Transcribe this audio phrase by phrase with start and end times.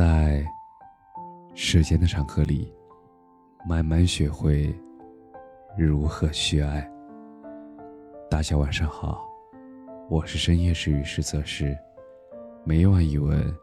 [0.00, 0.42] 在
[1.54, 2.72] 时间的长河里，
[3.68, 4.74] 慢慢学会
[5.76, 6.90] 如何去爱。
[8.30, 9.28] 大家晚上好，
[10.08, 11.76] 我是深夜治愈师泽师，
[12.64, 13.54] 每晚一文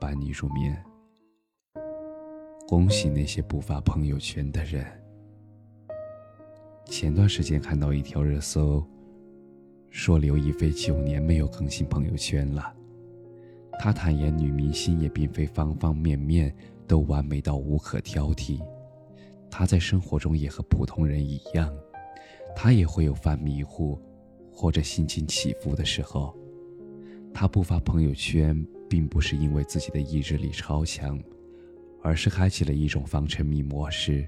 [0.00, 0.80] 伴你入眠。
[2.68, 4.86] 恭喜那些不发朋友圈的人。
[6.84, 8.80] 前段时间看到一条热搜，
[9.90, 12.72] 说刘亦菲九年没有更新朋友圈了。
[13.78, 16.54] 他坦言，女明星也并非方方面面
[16.86, 18.58] 都完美到无可挑剔。
[19.50, 21.70] 她在生活中也和普通人一样，
[22.56, 24.00] 她也会有犯迷糊
[24.50, 26.34] 或者心情起伏的时候。
[27.32, 31.20] 她不发朋友圈，并不是因为自己的意志力超强，
[32.02, 34.26] 而是开启了一种防沉迷模式。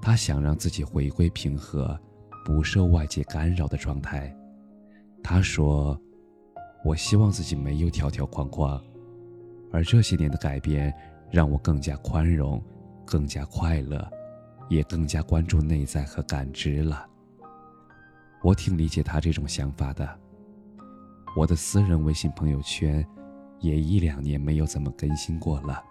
[0.00, 1.98] 她想让自己回归平和、
[2.44, 4.34] 不受外界干扰的状态。
[5.22, 6.00] 她说。
[6.84, 8.82] 我希望自己没有条条框框，
[9.72, 10.94] 而这些年的改变
[11.30, 12.62] 让我更加宽容，
[13.04, 14.08] 更加快乐，
[14.68, 17.06] 也更加关注内在和感知了。
[18.42, 20.08] 我挺理解他这种想法的。
[21.36, 23.04] 我的私人微信朋友圈
[23.58, 25.82] 也一两年没有怎么更新过了。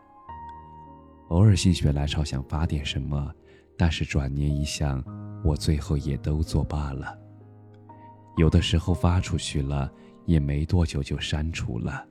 [1.27, 3.31] 偶尔心血来潮想发点什么，
[3.77, 5.03] 但是转念一想，
[5.43, 7.15] 我最后也都作罢了。
[8.37, 9.91] 有的时候发出去了。
[10.27, 12.05] 也没多久就删除了，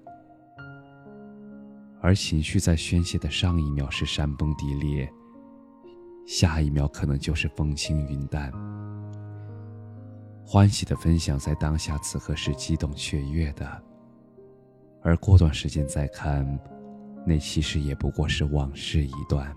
[2.01, 5.07] 而情绪在宣泄的上一秒是山崩地裂，
[6.27, 8.51] 下一秒可能就是风轻云淡。
[10.43, 13.83] 欢喜的分享在当下此刻是激动雀跃的，
[15.03, 16.59] 而过段时间再看，
[17.27, 19.55] 那其实也不过是往事一段。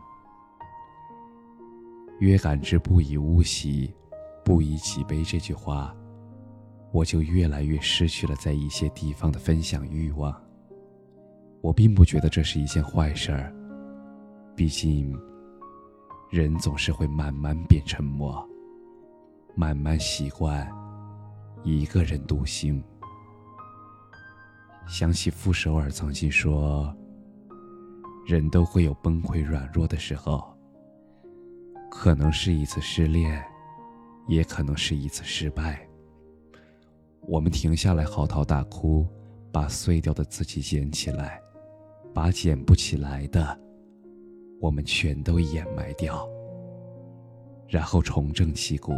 [2.20, 3.96] 约感知不以物喜，
[4.44, 5.96] 不以己悲这句话。
[6.92, 10.36] 我就越来越失去了在一些地方的分享欲望。
[11.62, 13.54] 我并不觉得这是一件坏事儿，
[14.56, 15.14] 毕竟，
[16.30, 18.48] 人总是会慢慢变沉默，
[19.56, 20.68] 慢慢习惯
[21.64, 22.82] 一个人独行。
[24.88, 26.96] 想起傅首尔曾经说
[28.26, 30.58] ：“人都会有崩溃软弱的时候，
[31.92, 33.44] 可能是一次失恋，
[34.28, 35.86] 也可能是一次失败。”
[37.22, 39.06] 我们停下来嚎啕大哭，
[39.52, 41.40] 把碎掉的自己捡起来，
[42.14, 43.60] 把捡不起来的，
[44.60, 46.28] 我们全都掩埋掉，
[47.68, 48.94] 然后重振旗鼓，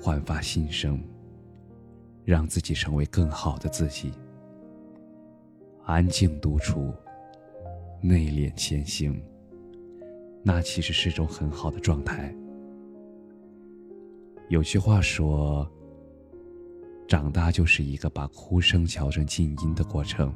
[0.00, 1.02] 焕发新生，
[2.24, 4.12] 让自己成为更好的自己。
[5.84, 6.94] 安静独处，
[8.00, 9.22] 内敛前行，
[10.42, 12.34] 那其实是种很好的状态。
[14.48, 15.70] 有句话说。
[17.12, 20.34] 长大就是一个把哭声调成静音的过程，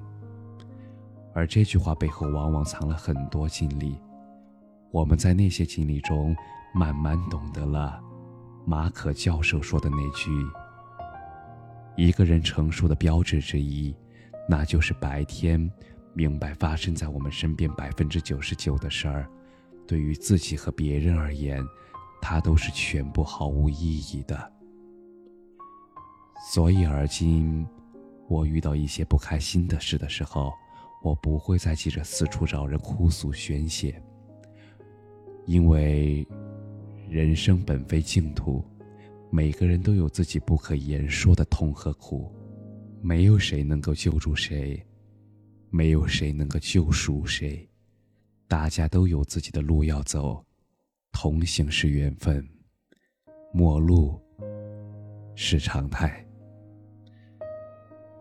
[1.32, 3.98] 而这句话背后往往藏了很多经历。
[4.90, 6.36] 我们在那些经历中，
[6.74, 7.98] 慢慢懂得了
[8.66, 10.30] 马可教授说的那句
[11.96, 13.96] ：“一个人成熟的标志之一，
[14.46, 15.72] 那就是白天
[16.12, 19.26] 明白发生在我们身边百分之九十九的事儿，
[19.86, 21.66] 对于自己和别人而言，
[22.20, 24.52] 它都是全部毫无意义的。”
[26.48, 27.66] 所以，而今，
[28.28, 30.52] 我遇到一些不开心的事的时候，
[31.02, 34.00] 我不会再急着四处找人哭诉宣泄。
[35.44, 36.24] 因为，
[37.08, 38.64] 人生本非净土，
[39.28, 42.32] 每个人都有自己不可言说的痛和苦，
[43.02, 44.80] 没有谁能够救助谁，
[45.68, 47.68] 没有谁能够救赎谁，
[48.46, 50.42] 大家都有自己的路要走，
[51.10, 52.48] 同行是缘分，
[53.52, 54.18] 陌路
[55.34, 56.25] 是常态。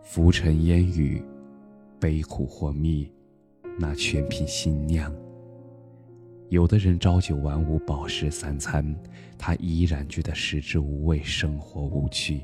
[0.06, 1.20] 浮尘烟雨，
[1.98, 3.10] 悲苦或蜜，
[3.76, 5.12] 那全凭心酿。
[6.48, 8.94] 有的人朝九晚五，饱食三餐，
[9.36, 12.38] 他依然觉得食之无味，生活无趣；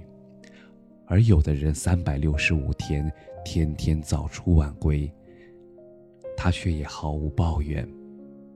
[1.07, 3.11] 而有的人三百六十五天，
[3.45, 5.09] 天天早出晚归，
[6.37, 7.89] 他却也毫无抱怨，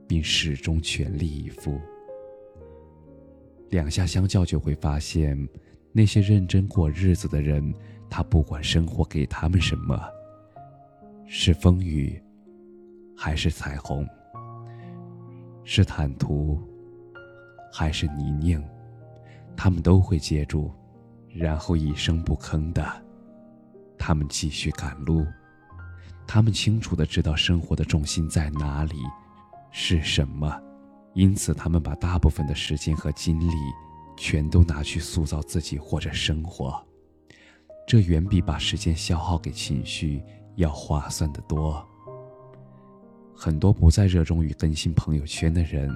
[0.05, 1.79] 并始终全力以赴。
[3.69, 5.47] 两下相较，就会发现，
[5.93, 7.73] 那些认真过日子的人。
[8.09, 9.99] 他不管生活给他们什么，
[11.25, 12.21] 是风雨，
[13.15, 14.07] 还是彩虹，
[15.63, 16.59] 是坦途，
[17.71, 18.63] 还是泥泞，
[19.55, 20.71] 他们都会接住，
[21.27, 22.85] 然后一声不吭的，
[23.97, 25.25] 他们继续赶路。
[26.25, 28.95] 他们清楚的知道生活的重心在哪里，
[29.71, 30.61] 是什么，
[31.13, 33.53] 因此他们把大部分的时间和精力，
[34.15, 36.85] 全都拿去塑造自己或者生活。
[37.87, 40.21] 这远比把时间消耗给情绪
[40.55, 41.81] 要划算的多。
[43.33, 45.89] 很多不再热衷于更新朋友圈的人，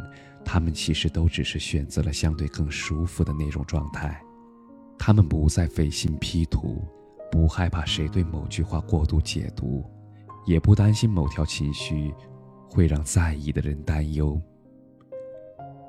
[0.45, 4.21] 他们其实都只是选择了相对更舒服的那种状态。
[4.97, 6.81] 他们不再费心 P 图，
[7.29, 9.83] 不害怕谁对某句话过度解读，
[10.45, 12.13] 也不担心某条情绪
[12.69, 14.39] 会让在意的人担忧。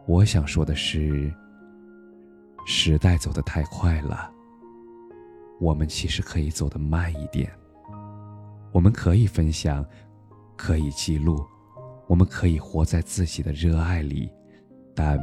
[0.07, 1.33] 我想说的是，
[2.67, 4.33] 时代走得太快了，
[5.61, 7.53] 我们其实可以走得慢一点。
[8.73, 9.85] 我们可以分享，
[10.57, 11.45] 可以记录，
[12.07, 14.31] 我们可以活在自己的热爱里，
[14.95, 15.19] 但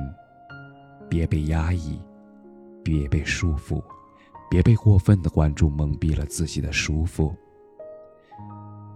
[1.10, 2.00] 别被压抑，
[2.84, 3.84] 别被束缚，
[4.50, 7.36] 别被过分的关注蒙蔽了自己的舒服。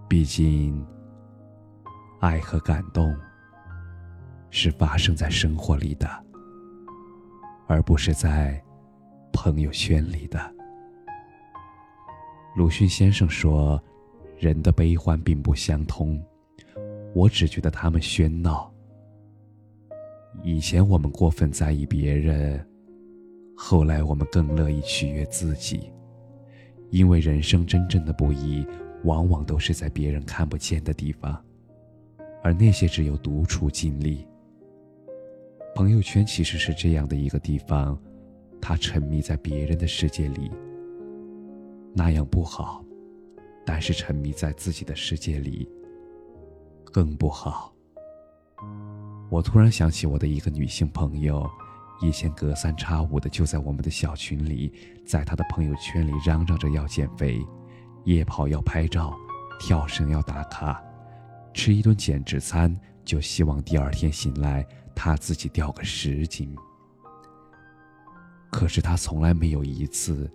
[0.07, 0.85] 毕竟，
[2.19, 3.15] 爱和感动
[4.51, 6.07] 是发生在生活里的，
[7.68, 8.63] 而不是在
[9.33, 10.39] 朋友圈里的。
[12.56, 13.82] 鲁迅先生说。
[14.40, 16.22] 人的悲欢并不相通，
[17.14, 18.70] 我只觉得他们喧闹。
[20.42, 22.60] 以前我们过分在意别人，
[23.56, 25.90] 后来我们更乐意取悦自己，
[26.90, 28.68] 因为人生真正的不易，
[29.06, 31.42] 往往都是在别人看不见的地方，
[32.44, 34.28] 而那些只有独处经历。
[35.74, 37.98] 朋友圈其实是这样的一个地方，
[38.60, 40.52] 他沉迷在别人的世界里，
[41.94, 42.84] 那样不好。
[43.66, 45.69] 但是沉迷在自己的世界里，
[46.84, 47.74] 更不好。
[49.30, 51.50] 我突然想起我的一个女性朋友，
[52.01, 54.72] 以前隔三差五的就在我们的小群里，
[55.06, 57.42] 在她的朋友圈里嚷嚷着要减肥，
[58.04, 59.18] 夜跑要拍照，
[59.60, 60.84] 跳绳要打卡，
[61.54, 66.54] 吃一顿减脂餐就希望第二天醒来她自己掉个十斤。
[68.51, 70.30] 可是她从来没有一次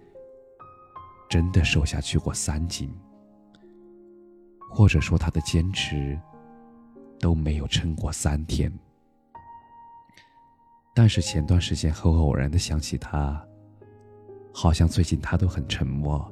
[1.28, 2.90] 真的瘦下去过三斤。
[4.70, 6.18] 或者说，他的坚持
[7.18, 8.72] 都没有撑过三天。
[10.94, 13.42] 但是前段时间后偶然的想起他，
[14.52, 16.28] 好像最近他都很沉默，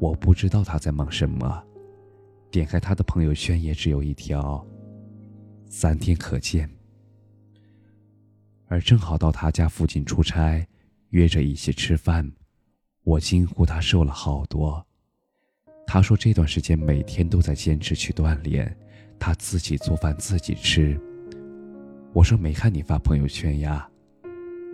[0.00, 1.64] 我不知道他在忙什么。
[2.50, 4.66] 点开他的朋友圈，也只有一条：
[5.68, 6.68] 三天可见。
[8.66, 10.66] 而正好到他家附近出差，
[11.10, 12.30] 约着一起吃饭，
[13.08, 14.84] 我惊呼他瘦了好多。
[15.86, 18.76] 他说这段时间每天都在坚持去锻炼，
[19.18, 21.00] 他自己做饭自己吃。
[22.12, 23.88] 我说没看你发朋友圈呀，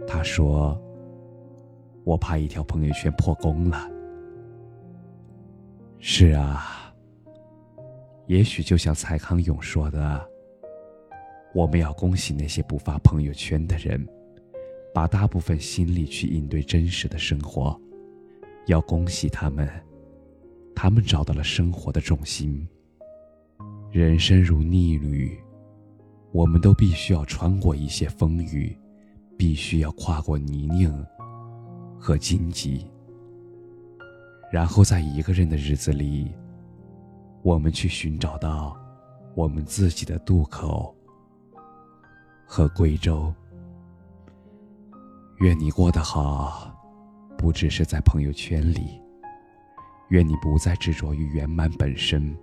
[0.09, 0.77] 他说
[2.03, 3.89] 我怕一条朋友圈破功了。
[6.01, 6.93] 是啊，
[8.27, 10.29] 也许就像蔡康永说的，
[11.55, 14.05] 我们要恭喜那些不发朋友圈的人，
[14.93, 17.81] 把大部分心力去应对真实的生活，
[18.67, 19.69] 要恭喜他们。
[20.75, 22.67] 他们找到了生活的重心。
[23.91, 25.39] 人生如逆旅，
[26.33, 28.77] 我们都必须要穿过一些风雨，
[29.39, 30.93] 必须要跨过泥泞
[31.97, 32.85] 和荆棘，
[34.51, 36.29] 然后在一个人的日子里，
[37.43, 38.77] 我们去寻找到
[39.37, 40.93] 我们自己的渡口
[42.45, 43.33] 和归舟。
[45.39, 46.74] 愿你过得好，
[47.45, 48.99] 不只是在朋友圈里。
[50.09, 52.35] 愿你不再执着于圆满本身，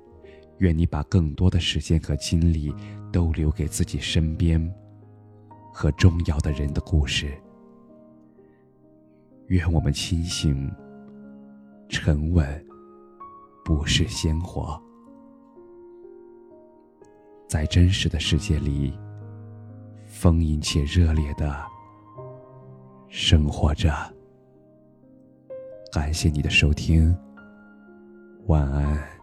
[0.59, 2.71] 愿你把更多的时间和精力
[3.11, 4.61] 都留给自己身边
[5.73, 7.33] 和重要的人的故事。
[9.47, 10.71] 愿我们清醒、
[11.89, 12.65] 沉稳，
[13.65, 14.79] 不是鲜活，
[17.47, 18.93] 在真实的世界里，
[20.05, 21.59] 丰盈且热烈的
[23.09, 23.91] 生活着。
[25.91, 27.13] 感谢你的收听。
[28.47, 29.20] 晚安。